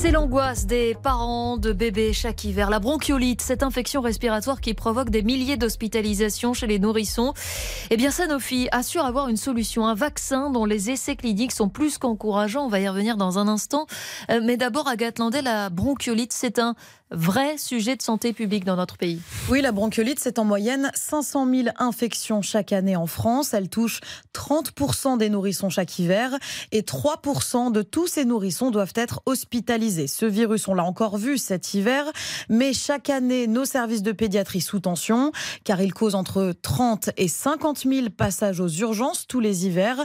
C'est 0.00 0.12
l'angoisse 0.12 0.66
des 0.66 0.94
parents 0.94 1.56
de 1.56 1.72
bébés 1.72 2.12
chaque 2.12 2.44
hiver. 2.44 2.70
La 2.70 2.78
bronchiolite, 2.78 3.42
cette 3.42 3.64
infection 3.64 4.00
respiratoire 4.00 4.60
qui 4.60 4.72
provoque 4.72 5.10
des 5.10 5.22
milliers 5.22 5.56
d'hospitalisations 5.56 6.54
chez 6.54 6.68
les 6.68 6.78
nourrissons. 6.78 7.34
Eh 7.90 7.96
bien, 7.96 8.12
Sanofi 8.12 8.68
assure 8.70 9.04
avoir 9.04 9.26
une 9.26 9.36
solution, 9.36 9.88
un 9.88 9.96
vaccin 9.96 10.50
dont 10.50 10.66
les 10.66 10.90
essais 10.90 11.16
cliniques 11.16 11.50
sont 11.50 11.68
plus 11.68 11.98
qu'encourageants. 11.98 12.66
On 12.66 12.68
va 12.68 12.78
y 12.78 12.88
revenir 12.88 13.16
dans 13.16 13.40
un 13.40 13.48
instant. 13.48 13.88
Euh, 14.30 14.40
mais 14.40 14.56
d'abord, 14.56 14.86
Agathe 14.86 15.18
Landais, 15.18 15.42
la 15.42 15.68
bronchiolite, 15.68 16.32
c'est 16.32 16.60
un 16.60 16.76
vrai 17.10 17.56
sujet 17.56 17.96
de 17.96 18.02
santé 18.02 18.32
publique 18.32 18.64
dans 18.64 18.76
notre 18.76 18.98
pays. 18.98 19.20
Oui, 19.48 19.62
la 19.62 19.72
bronchiolite, 19.72 20.20
c'est 20.20 20.38
en 20.38 20.44
moyenne 20.44 20.90
500 20.94 21.50
000 21.50 21.68
infections 21.78 22.42
chaque 22.42 22.72
année 22.72 22.96
en 22.96 23.06
France. 23.06 23.54
Elle 23.54 23.68
touche 23.68 24.00
30% 24.34 25.16
des 25.16 25.30
nourrissons 25.30 25.70
chaque 25.70 25.98
hiver 25.98 26.30
et 26.70 26.82
3% 26.82 27.72
de 27.72 27.82
tous 27.82 28.06
ces 28.06 28.24
nourrissons 28.24 28.70
doivent 28.70 28.92
être 28.94 29.22
hospitalisés. 29.26 29.87
Ce 29.88 30.26
virus, 30.26 30.68
on 30.68 30.74
l'a 30.74 30.84
encore 30.84 31.16
vu 31.16 31.38
cet 31.38 31.72
hiver, 31.72 32.04
mais 32.50 32.72
chaque 32.72 33.08
année, 33.08 33.46
nos 33.46 33.64
services 33.64 34.02
de 34.02 34.12
pédiatrie 34.12 34.60
sous 34.60 34.80
tension, 34.80 35.32
car 35.64 35.80
il 35.80 35.94
cause 35.94 36.14
entre 36.14 36.52
30 36.60 37.10
et 37.16 37.28
50 37.28 37.84
000 37.84 38.10
passages 38.10 38.60
aux 38.60 38.68
urgences 38.68 39.26
tous 39.26 39.40
les 39.40 39.66
hivers. 39.66 39.96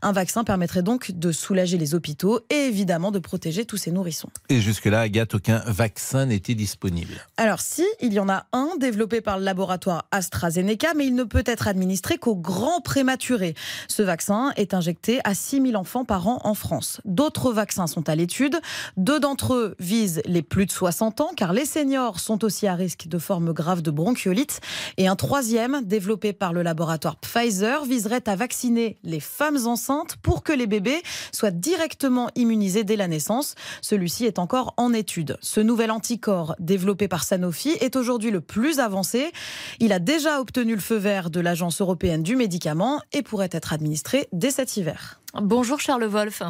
Un 0.00 0.12
vaccin 0.12 0.42
permettrait 0.42 0.82
donc 0.82 1.10
de 1.12 1.32
soulager 1.32 1.76
les 1.76 1.94
hôpitaux 1.94 2.40
et 2.48 2.66
évidemment 2.66 3.10
de 3.10 3.18
protéger 3.18 3.66
tous 3.66 3.76
ces 3.76 3.90
nourrissons. 3.90 4.30
Et 4.48 4.60
jusque-là, 4.60 5.00
Agathe, 5.00 5.34
aucun 5.34 5.62
vaccin 5.66 6.26
n'est 6.26 6.40
disponible 6.54 7.14
Alors 7.36 7.60
si, 7.60 7.84
il 8.00 8.12
y 8.12 8.20
en 8.20 8.28
a 8.28 8.46
un 8.52 8.68
développé 8.78 9.20
par 9.20 9.38
le 9.38 9.44
laboratoire 9.44 10.06
AstraZeneca, 10.10 10.94
mais 10.94 11.06
il 11.06 11.14
ne 11.14 11.24
peut 11.24 11.42
être 11.46 11.66
administré 11.66 12.18
qu'aux 12.18 12.36
grands 12.36 12.80
prématurés. 12.80 13.54
Ce 13.88 14.02
vaccin 14.02 14.52
est 14.56 14.74
injecté 14.74 15.20
à 15.24 15.34
6000 15.34 15.76
enfants 15.76 16.04
par 16.04 16.28
an 16.28 16.40
en 16.44 16.54
France. 16.54 17.00
D'autres 17.04 17.52
vaccins 17.52 17.86
sont 17.86 18.08
à 18.08 18.14
l'étude. 18.14 18.60
Deux 18.96 19.18
d'entre 19.26 19.54
eux 19.54 19.74
visent 19.80 20.22
les 20.24 20.42
plus 20.42 20.66
de 20.66 20.70
60 20.70 21.20
ans, 21.20 21.30
car 21.36 21.52
les 21.52 21.64
seniors 21.64 22.20
sont 22.20 22.44
aussi 22.44 22.68
à 22.68 22.76
risque 22.76 23.08
de 23.08 23.18
formes 23.18 23.52
graves 23.52 23.82
de 23.82 23.90
bronchiolite. 23.90 24.60
Et 24.98 25.08
un 25.08 25.16
troisième, 25.16 25.80
développé 25.82 26.32
par 26.32 26.52
le 26.52 26.62
laboratoire 26.62 27.16
Pfizer, 27.16 27.84
viserait 27.84 28.28
à 28.28 28.36
vacciner 28.36 28.98
les 29.02 29.18
femmes 29.18 29.66
enceintes 29.66 30.14
pour 30.22 30.44
que 30.44 30.52
les 30.52 30.68
bébés 30.68 31.02
soient 31.32 31.50
directement 31.50 32.30
immunisés 32.36 32.84
dès 32.84 32.94
la 32.94 33.08
naissance. 33.08 33.56
Celui-ci 33.82 34.26
est 34.26 34.38
encore 34.38 34.74
en 34.76 34.92
étude. 34.92 35.38
Ce 35.40 35.58
nouvel 35.58 35.90
anticorps 35.90 36.54
développé 36.60 37.08
par 37.08 37.24
Sanofi 37.24 37.70
est 37.80 37.96
aujourd'hui 37.96 38.30
le 38.30 38.40
plus 38.40 38.78
avancé. 38.78 39.32
Il 39.80 39.92
a 39.92 39.98
déjà 39.98 40.40
obtenu 40.40 40.76
le 40.76 40.80
feu 40.80 40.98
vert 40.98 41.30
de 41.30 41.40
l'Agence 41.40 41.80
européenne 41.80 42.22
du 42.22 42.36
médicament 42.36 43.00
et 43.12 43.22
pourrait 43.22 43.50
être 43.50 43.72
administré 43.72 44.28
dès 44.32 44.52
cet 44.52 44.76
hiver. 44.76 45.20
Bonjour 45.34 45.80
Charles 45.80 46.04
Wolf. 46.04 46.44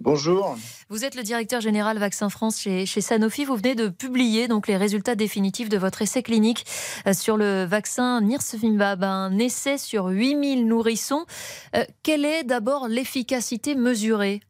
Bonjour. 0.00 0.56
Vous 0.88 1.04
êtes 1.04 1.14
le 1.14 1.22
directeur 1.22 1.60
général 1.60 1.98
Vaccin 1.98 2.28
France 2.28 2.60
chez, 2.60 2.86
Sanofi. 2.86 3.44
Vous 3.44 3.56
venez 3.56 3.74
de 3.74 3.88
publier 3.88 4.48
donc 4.48 4.66
les 4.66 4.76
résultats 4.76 5.14
définitifs 5.14 5.68
de 5.68 5.78
votre 5.78 6.02
essai 6.02 6.22
clinique 6.22 6.66
euh, 7.06 7.12
sur 7.12 7.36
le 7.36 7.64
vaccin 7.64 8.20
Nirsevimab, 8.20 9.04
un 9.04 9.38
essai 9.38 9.78
sur 9.78 10.06
8000 10.06 10.66
nourrissons. 10.66 11.24
Euh, 11.74 11.84
quelle 12.02 12.24
est 12.24 12.44
d'abord 12.44 12.88
l'efficacité 12.88 13.74
mesurée? 13.74 14.40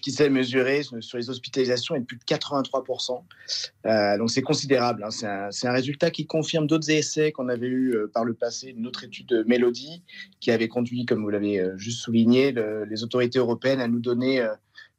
Qui 0.00 0.12
s'est 0.12 0.28
mesuré 0.28 0.82
sur 0.82 1.16
les 1.16 1.30
hospitalisations 1.30 1.94
est 1.94 2.00
de 2.00 2.04
plus 2.04 2.18
de 2.18 2.24
83%. 2.24 3.22
Euh, 3.86 4.18
donc 4.18 4.30
c'est 4.30 4.42
considérable. 4.42 5.04
Hein. 5.04 5.50
C'est 5.50 5.66
un, 5.66 5.72
résultat 5.72 6.10
qui 6.10 6.26
confirme 6.26 6.66
d'autres 6.66 6.90
essais 6.90 7.32
qu'on 7.32 7.48
avait 7.48 7.68
eu 7.68 7.94
euh, 7.94 8.10
par 8.12 8.24
le 8.24 8.34
passé, 8.34 8.74
une 8.76 8.86
autre 8.86 9.04
étude 9.04 9.26
de 9.26 9.42
Mélodie 9.44 10.02
qui 10.40 10.50
avait 10.50 10.68
conduit, 10.68 11.06
comme 11.06 11.22
vous 11.22 11.30
l'avez 11.30 11.58
euh, 11.58 11.76
juste 11.78 12.00
souligné, 12.00 12.52
les 12.52 13.02
autorités 13.02 13.38
européennes 13.38 13.80
à 13.80 13.88
nous 13.88 14.00
donner 14.00 14.46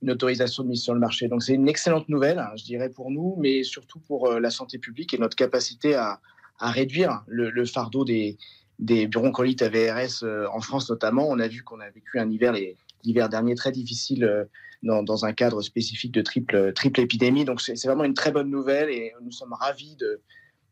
une 0.01 0.11
autorisation 0.11 0.63
de 0.63 0.69
mise 0.69 0.81
sur 0.81 0.93
le 0.93 0.99
marché. 0.99 1.27
Donc 1.27 1.43
c'est 1.43 1.53
une 1.53 1.67
excellente 1.67 2.09
nouvelle, 2.09 2.39
hein, 2.39 2.51
je 2.55 2.63
dirais, 2.63 2.89
pour 2.89 3.11
nous, 3.11 3.35
mais 3.39 3.63
surtout 3.63 3.99
pour 3.99 4.31
la 4.31 4.49
santé 4.49 4.77
publique 4.77 5.13
et 5.13 5.17
notre 5.17 5.35
capacité 5.35 5.95
à, 5.95 6.19
réduire 6.59 7.23
le, 7.27 7.65
fardeau 7.65 8.05
des, 8.05 8.37
des 8.79 9.07
broncholites 9.07 9.61
à 9.61 9.69
VRS 9.69 10.23
en 10.53 10.61
France 10.61 10.89
notamment. 10.89 11.27
On 11.29 11.39
a 11.39 11.47
vu 11.47 11.63
qu'on 11.63 11.79
a 11.79 11.89
vécu 11.89 12.19
un 12.19 12.29
hiver 12.29 12.55
l'hiver 13.03 13.29
dernier 13.29 13.55
très 13.55 13.71
difficile 13.71 14.23
euh, 14.23 14.45
dans, 14.81 15.25
un 15.25 15.33
cadre 15.33 15.61
spécifique 15.61 16.11
de 16.11 16.21
triple, 16.21 16.73
triple 16.73 16.99
épidémie. 16.99 17.45
Donc 17.45 17.61
c'est 17.61 17.81
vraiment 17.85 18.03
une 18.03 18.13
très 18.13 18.31
bonne 18.31 18.49
nouvelle 18.49 18.89
et 18.89 19.13
nous 19.21 19.31
sommes 19.31 19.53
ravis 19.53 19.95
de, 19.95 20.19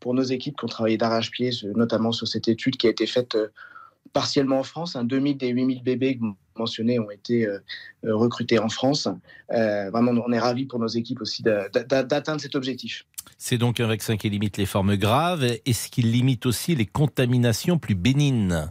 pour 0.02 0.14
nos 0.14 0.24
équipes 0.24 0.58
qui 0.58 0.66
ont 0.66 0.68
travaillé 0.68 0.98
d'arrache-pied, 0.98 1.52
notamment 1.76 2.12
sur 2.12 2.28
cette 2.28 2.50
étude 2.50 2.76
qui 2.76 2.88
a 2.88 2.90
été 2.90 3.08
faite 3.08 3.36
euh, 3.36 3.48
partiellement 4.12 4.60
en 4.60 4.64
France. 4.64 4.98
Un 4.98 5.06
2000 5.06 5.38
des 5.38 5.48
8000 5.48 5.84
bébés 5.84 6.20
mentionnés 6.58 7.00
ont 7.00 7.10
été 7.10 7.48
euh, 7.48 7.60
recrutés 8.04 8.60
en 8.60 8.68
France. 8.68 9.08
vraiment, 9.50 10.12
on 10.12 10.32
est 10.34 10.40
ravis 10.40 10.66
pour 10.66 10.80
nos 10.80 10.88
équipes 10.88 11.22
aussi 11.22 11.42
d'atteindre 11.44 12.42
cet 12.42 12.56
objectif. 12.56 13.06
C'est 13.38 13.58
donc 13.58 13.80
un 13.80 13.88
vaccin 13.88 14.18
qui 14.18 14.30
limite 14.30 14.58
les 14.58 14.66
formes 14.66 14.98
graves. 14.98 15.46
Est-ce 15.66 15.90
qu'il 15.90 16.12
limite 16.12 16.46
aussi 16.46 16.76
les 16.76 16.86
contaminations 16.86 17.80
plus 17.80 17.96
bénignes? 17.96 18.68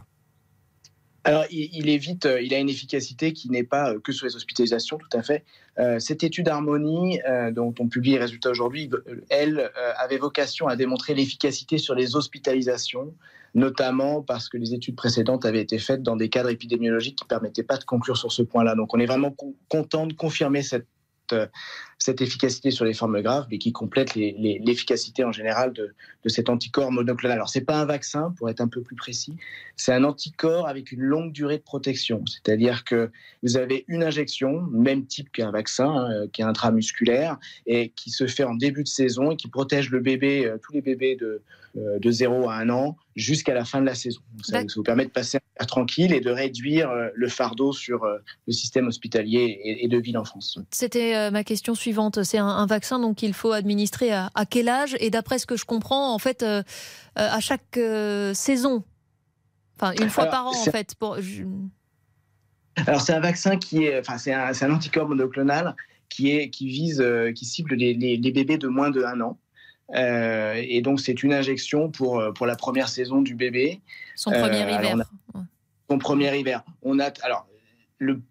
Alors, 1.23 1.45
il, 1.51 1.87
évite, 1.89 2.25
euh, 2.25 2.41
il 2.41 2.53
a 2.53 2.57
une 2.57 2.69
efficacité 2.69 3.31
qui 3.31 3.49
n'est 3.51 3.63
pas 3.63 3.91
euh, 3.91 3.99
que 3.99 4.11
sur 4.11 4.25
les 4.25 4.35
hospitalisations, 4.35 4.97
tout 4.97 5.15
à 5.15 5.21
fait. 5.21 5.45
Euh, 5.77 5.99
cette 5.99 6.23
étude 6.23 6.47
Harmonie, 6.49 7.19
dont 7.51 7.73
on 7.79 7.87
publie 7.87 8.11
les 8.11 8.17
résultats 8.17 8.49
aujourd'hui, 8.49 8.89
elle 9.29 9.71
avait 9.97 10.17
vocation 10.17 10.67
à 10.67 10.75
démontrer 10.75 11.13
l'efficacité 11.13 11.77
sur 11.77 11.95
les 11.95 12.15
hospitalisations, 12.15 13.13
notamment 13.53 14.21
parce 14.21 14.49
que 14.49 14.57
les 14.57 14.73
études 14.73 14.95
précédentes 14.95 15.45
avaient 15.45 15.61
été 15.61 15.77
faites 15.77 16.03
dans 16.03 16.15
des 16.15 16.29
cadres 16.29 16.49
épidémiologiques 16.49 17.17
qui 17.17 17.25
ne 17.25 17.29
permettaient 17.29 17.63
pas 17.63 17.77
de 17.77 17.83
conclure 17.83 18.17
sur 18.17 18.31
ce 18.31 18.41
point-là. 18.41 18.75
Donc, 18.75 18.93
on 18.93 18.99
est 18.99 19.05
vraiment 19.05 19.35
content 19.69 20.07
de 20.07 20.13
confirmer 20.13 20.63
cette 20.63 20.87
cette, 22.01 22.21
efficacité 22.21 22.71
sur 22.71 22.85
les 22.85 22.93
formes 22.93 23.21
graves, 23.21 23.47
mais 23.51 23.57
qui 23.57 23.71
complète 23.71 24.15
l'efficacité 24.15 25.23
en 25.23 25.31
général 25.31 25.73
de, 25.73 25.93
cet 26.27 26.49
anticorps 26.49 26.91
monoclonal. 26.91 27.37
Alors, 27.37 27.49
ce 27.49 27.59
n'est 27.59 27.65
pas 27.65 27.79
un 27.79 27.85
vaccin, 27.85 28.33
pour 28.37 28.49
être 28.49 28.61
un 28.61 28.67
peu 28.67 28.81
plus 28.81 28.95
précis, 28.95 29.35
c'est 29.75 29.93
un 29.93 30.03
anticorps 30.03 30.67
avec 30.67 30.91
une 30.91 31.01
longue 31.01 31.31
durée 31.31 31.57
de 31.57 31.63
protection. 31.63 32.23
C'est-à-dire 32.25 32.83
que 32.83 33.11
vous 33.43 33.57
avez 33.57 33.85
une 33.87 34.03
injection, 34.03 34.61
même 34.71 35.05
type 35.05 35.31
qu'un 35.31 35.51
vaccin, 35.51 35.89
hein, 35.89 36.27
qui 36.31 36.41
est 36.41 36.45
intramusculaire, 36.45 37.37
et 37.65 37.89
qui 37.89 38.09
se 38.09 38.27
fait 38.27 38.43
en 38.43 38.55
début 38.55 38.83
de 38.83 38.87
saison 38.87 39.31
et 39.31 39.35
qui 39.35 39.47
protège 39.47 39.89
le 39.89 39.99
bébé, 39.99 40.45
euh, 40.45 40.57
tous 40.61 40.73
les 40.73 40.81
bébés 40.81 41.15
de, 41.15 41.41
euh, 41.77 41.99
de 41.99 42.11
0 42.11 42.49
à 42.49 42.55
1 42.57 42.69
an 42.69 42.97
jusqu'à 43.15 43.53
la 43.53 43.63
fin 43.63 43.79
de 43.79 43.85
la 43.85 43.95
saison. 43.95 44.19
Ça, 44.43 44.61
vous 44.75 44.83
permet 44.83 45.05
de 45.05 45.09
passer 45.09 45.37
air 45.57 45.67
tranquille 45.67 46.11
et 46.11 46.19
de 46.19 46.29
réduire 46.29 46.89
euh, 46.89 47.07
le 47.15 47.29
fardeau 47.29 47.71
sur 47.71 48.03
euh, 48.03 48.17
le 48.45 48.51
système 48.51 48.87
hospitalier 48.87 49.57
et 49.63 49.87
de 49.87 49.97
ville 49.97 50.17
en 50.17 50.25
France. 50.25 50.59
C'était 50.71 51.31
ma 51.31 51.45
question 51.45 51.73
suivante. 51.73 51.90
C'est 52.23 52.37
un, 52.37 52.65
vaccin 52.65 52.99
donc 52.99 53.17
qu'il 53.17 53.33
faut 53.33 53.51
administrer 53.51 54.11
à, 54.11 54.29
quel 54.49 54.69
âge? 54.69 54.95
Et 54.99 55.09
d'après 55.09 55.39
ce 55.39 55.45
que 55.45 55.55
je 55.55 55.65
comprends, 55.65 56.13
en 56.13 56.19
fait, 56.19 56.45
à 57.15 57.39
chaque 57.39 57.79
saison. 58.33 58.83
Enfin, 59.79 59.93
une 60.01 60.09
fois 60.09 60.27
par 60.27 60.47
an, 60.47 60.51
en 60.51 60.71
fait. 60.71 60.95
Pour... 60.95 61.17
Alors, 62.87 63.01
c'est 63.01 63.13
un 63.13 63.19
vaccin 63.19 63.57
qui 63.57 63.85
est, 63.85 63.99
enfin, 63.99 64.17
c'est 64.17 64.33
un, 64.33 64.51
un, 64.59 64.71
anticorps 64.71 65.07
monoclonal 65.07 65.75
qui 66.09 66.31
est, 66.31 66.49
qui 66.49 66.67
vise, 66.67 67.03
qui 67.35 67.45
cible 67.45 67.75
les, 67.75 67.93
les, 67.93 68.17
les, 68.17 68.31
bébés 68.31 68.57
de 68.57 68.67
moins 68.67 68.89
de 68.89 69.03
1 69.03 69.21
an. 69.21 69.37
Euh, 69.95 70.61
et 70.63 70.81
donc, 70.81 70.99
c'est 70.99 71.23
une 71.23 71.33
injection 71.33 71.89
pour, 71.89 72.19
euh, 72.19 72.31
pour 72.31 72.45
la 72.45 72.55
première 72.55 72.89
saison 72.89 73.21
du 73.21 73.35
bébé. 73.35 73.81
Son 74.15 74.31
premier 74.31 74.63
euh, 74.63 74.69
hiver. 74.69 75.05
son 75.89 75.97
premier 75.97 76.37
hiver. 76.37 76.63
On 76.81 76.99
a, 76.99 77.11
alors, 77.23 77.47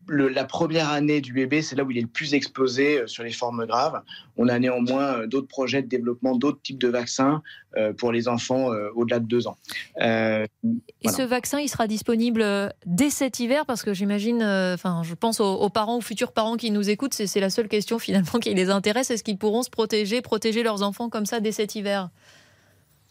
la 0.08 0.44
première 0.44 0.90
année 0.90 1.20
du 1.20 1.32
bébé, 1.32 1.62
c'est 1.62 1.76
là 1.76 1.84
où 1.84 1.90
il 1.90 1.98
est 1.98 2.02
le 2.02 2.08
plus 2.08 2.34
exposé 2.34 2.98
euh, 2.98 3.06
sur 3.06 3.22
les 3.22 3.30
formes 3.30 3.64
graves. 3.66 4.02
On 4.36 4.48
a 4.48 4.58
néanmoins 4.58 5.20
euh, 5.20 5.26
d'autres 5.26 5.46
projets 5.46 5.80
de 5.80 5.86
développement, 5.86 6.36
d'autres 6.36 6.60
types 6.60 6.80
de 6.80 6.88
vaccins 6.88 7.42
euh, 7.76 7.92
pour 7.92 8.10
les 8.10 8.26
enfants 8.26 8.70
au-delà 8.96 9.20
de 9.20 9.26
deux 9.26 9.46
ans. 9.46 9.56
Et 10.00 11.08
ce 11.08 11.22
vaccin, 11.22 11.60
il 11.60 11.68
sera 11.68 11.86
disponible 11.86 12.44
dès 12.84 13.10
cet 13.10 13.38
hiver? 13.38 13.64
Parce 13.64 13.82
que 13.82 13.94
j'imagine, 13.94 14.42
enfin, 14.42 15.02
je 15.04 15.14
pense 15.14 15.40
aux, 15.40 15.70
parents, 15.70 15.98
aux 15.98 16.02
futurs 16.02 16.32
parents 16.32 16.56
qui 16.56 16.70
nous 16.72 16.90
écoutent, 16.90 17.14
c'est 17.14 17.40
la 17.40 17.50
seule 17.50 17.68
question 17.68 17.98
finalement 18.00 18.40
qui 18.40 18.52
les 18.54 18.70
intéresse. 18.70 19.10
Est-ce 19.10 19.22
qu'ils 19.22 19.38
pourront 19.38 19.62
se 19.62 19.70
protéger, 19.70 20.20
protéger 20.20 20.62
leurs 20.62 20.82
enfants 20.82 21.08
comme 21.08 21.26
ça 21.26 21.38
dès 21.40 21.52
cet 21.52 21.76
hiver? 21.76 22.10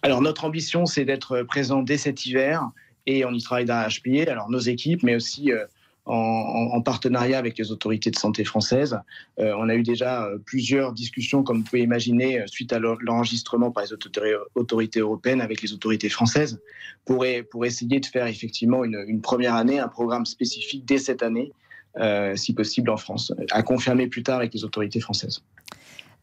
Alors 0.02 0.22
notre 0.22 0.46
ambition, 0.46 0.86
c'est 0.86 1.06
d'être 1.06 1.44
présent 1.44 1.82
dès 1.82 1.98
cet 1.98 2.26
hiver 2.26 2.70
et 3.06 3.24
on 3.26 3.32
y 3.32 3.42
travaille 3.42 3.66
d'arrache-pied. 3.66 4.28
Alors 4.28 4.50
nos 4.50 4.60
équipes, 4.60 5.04
mais 5.04 5.16
aussi 5.16 5.52
en, 6.10 6.82
partenariat 6.82 7.38
avec 7.38 7.58
les 7.58 7.72
autorités 7.72 8.10
de 8.10 8.18
santé 8.18 8.44
françaises. 8.44 9.00
Euh, 9.40 9.54
on 9.58 9.70
a 9.70 9.76
eu 9.76 9.84
déjà 9.84 10.26
euh, 10.26 10.38
plusieurs 10.44 10.92
discussions, 10.94 11.44
comme 11.44 11.58
vous 11.58 11.64
pouvez 11.64 11.82
imaginer, 11.82 12.42
euh, 12.42 12.48
suite 12.48 12.74
à 12.74 12.80
l'enregistrement 12.80 13.72
par 13.72 13.84
les 13.84 13.94
autorités 14.56 15.00
européennes 15.00 15.42
avec 15.42 15.62
les 15.62 15.74
autorités 15.74 16.10
françaises, 16.10 16.60
pour, 17.06 17.26
essayer 17.66 18.00
de 18.00 18.06
faire 18.06 18.28
effectivement 18.28 18.84
une, 18.84 19.22
première 19.22 19.56
année, 19.56 19.80
un 19.80 19.88
programme 19.88 20.26
spécifique 20.26 20.86
dès 20.86 20.98
cette 20.98 21.24
année, 21.24 21.52
si 22.36 22.54
possible 22.54 22.92
en 22.92 22.98
France, 22.98 23.34
à 23.52 23.64
confirmer 23.64 24.08
plus 24.08 24.22
tard 24.22 24.38
avec 24.38 24.54
les 24.54 24.64
autorités 24.64 25.00
françaises. 25.00 25.42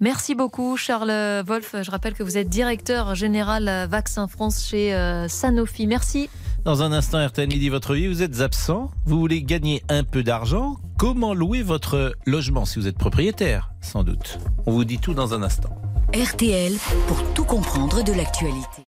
Merci 0.00 0.34
beaucoup, 0.34 0.76
Charles 0.76 1.42
Wolf. 1.44 1.74
Je 1.82 1.90
rappelle 1.90 2.14
que 2.14 2.22
vous 2.22 2.38
êtes 2.38 2.48
directeur 2.48 3.16
général 3.16 3.88
Vaccin 3.88 4.28
France 4.28 4.68
chez 4.68 4.92
Sanofi. 5.28 5.88
Merci. 5.88 6.28
Dans 6.66 6.82
un 6.82 6.90
instant, 6.90 7.24
RTL 7.24 7.46
Midi, 7.46 7.68
votre 7.68 7.94
vie, 7.94 8.08
vous 8.08 8.24
êtes 8.24 8.40
absent, 8.40 8.90
vous 9.04 9.20
voulez 9.20 9.40
gagner 9.40 9.84
un 9.88 10.02
peu 10.02 10.24
d'argent. 10.24 10.78
Comment 10.98 11.32
louer 11.32 11.62
votre 11.62 12.16
logement 12.26 12.64
si 12.64 12.80
vous 12.80 12.88
êtes 12.88 12.98
propriétaire 12.98 13.70
Sans 13.80 14.02
doute. 14.02 14.40
On 14.66 14.72
vous 14.72 14.84
dit 14.84 14.98
tout 14.98 15.14
dans 15.14 15.32
un 15.32 15.44
instant. 15.44 15.70
RTL 16.12 16.72
pour 17.06 17.22
tout 17.34 17.44
comprendre 17.44 18.02
de 18.02 18.12
l'actualité. 18.12 18.85